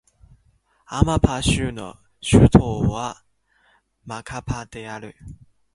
[0.87, 2.59] アマパー州の州都
[2.89, 3.23] は
[4.03, 5.15] マカパである